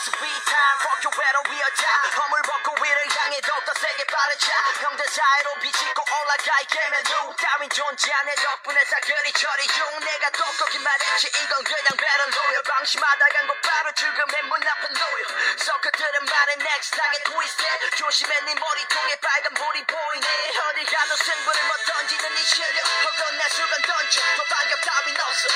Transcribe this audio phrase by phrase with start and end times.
[0.00, 1.82] sweet time fuck your 외로 위어자
[2.18, 8.12] 허물 벗고 위를 향해 더욱더 세게 바르자 형제 사이로 비치고 올라가 있게면 누 따윈 존재
[8.12, 9.84] 안해 덕분에 사그리 처리 중.
[10.00, 15.24] 내가 똑똑히 말했지 이건 그냥 배럴로요 방심하다간 곧바로 죽음의 문 앞에 놓여.
[15.58, 20.28] 서커들은 말해 next 타겟 twisted 조심해 네 머리통에 빨간 불이 보이네.
[20.58, 24.20] 어디 가도 승부를 못 던지는 이 실력 혹은 내 수건 던져.
[24.36, 25.48] 더 반격 따윈 없어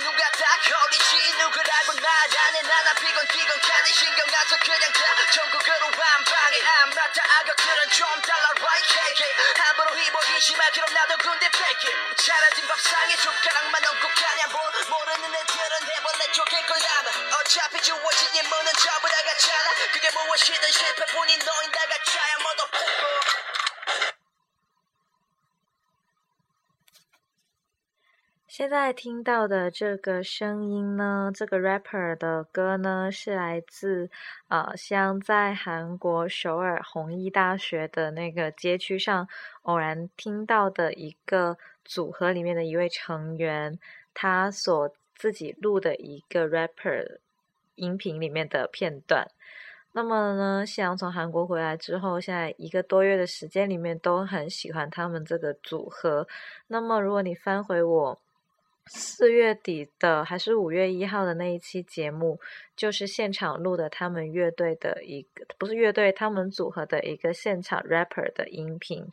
[0.00, 1.34] 누가 다 걸리지?
[1.38, 5.02] 누구라고 말하네 나나 기건 캔이 신경 나서 그냥 다
[5.32, 5.88] 전국으로
[6.78, 9.20] I'm not the 악역들은 좀 달라 right KK
[9.58, 15.72] 함부로 휘보이지 마 그럼 나도 군대 뺄게 차려진 밥상에 숟가락만 얹고 가냐 뭘 모르는 애들은
[15.88, 17.32] 해벌레 쪽일 거라면.
[17.34, 22.17] 어차피 주어진 임무는 전부 다 같잖아 그게 무엇이든 실패뿐인 너인 다 같아
[28.58, 34.10] 现在听到的这个声音呢，这个 rapper 的歌呢，是来自
[34.48, 39.28] 呃，像在韩国首尔弘毅大学的那个街区上
[39.62, 43.78] 偶然听到的一个组合里面的一位成员，
[44.12, 47.18] 他所自己录的一个 rapper
[47.76, 49.30] 音频里面的片段。
[49.92, 56.26] 那么呢，夕阳从韩国回来之后，现在一个多月的时间里面都很喜欢他们这个组合。
[56.66, 58.20] 那么如果你翻回我。
[58.88, 62.40] 四月底的还是五月一号的那一期节目，
[62.74, 69.06] 就是现场录的他们乐队的一个，不是乐队，他们组合的一个现场 rapper 的音频，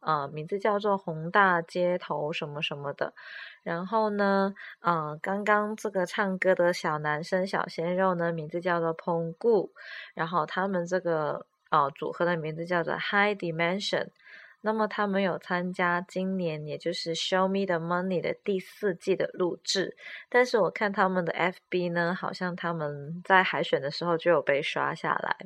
[0.00, 3.14] 呃，名字叫做宏大街头什么什么的。
[3.62, 9.70] 然后呢，呃，刚刚这个唱歌的小男生小鲜肉呢，名字叫做 pongu
[10.14, 14.08] 然后他们这个呃组合的名字叫做 High Dimension。
[14.62, 19.96] 那么他们有参加今年，也就是《Show Me the Money》的第四季的录制，
[20.28, 25.36] 但是我看他们的 FB 呢，好像他们在海选的时候就有被刷下来。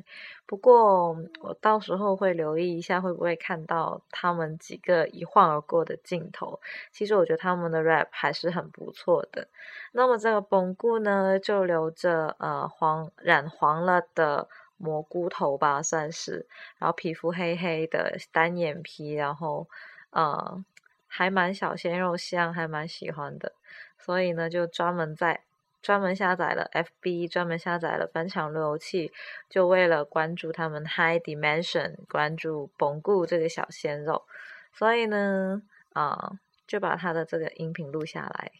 [0.45, 6.59] 不过我到时候会留意一下，会不会看到他们几个一晃而过的镜头。
[6.91, 9.47] 其实我觉得他们的 rap 还是很不错的。
[9.91, 14.47] 那么这个崩固呢，就留着呃黄染黄了的。
[14.77, 19.67] 蘑菇头吧，算是，然后皮肤黑黑的，单眼皮，然后，
[20.11, 20.63] 呃，
[21.07, 23.53] 还蛮小鲜肉像，还蛮喜欢的，
[23.97, 25.41] 所以呢，就专门在
[25.81, 29.11] 专门下载了 FB，专门下载了翻墙路由器，
[29.49, 34.25] 就为了关注他们 High Dimension，关注绷固这个小鲜肉，
[34.73, 36.33] 所以呢，啊，
[36.67, 38.51] 就把他的这个音频录下来，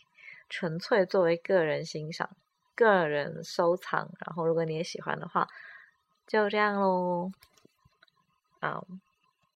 [0.49, 2.29] 纯粹作为个人欣赏、
[2.75, 5.47] 个人收藏，然后如果你也喜欢的话。
[6.27, 7.31] 就这样喽，
[8.59, 8.81] 啊。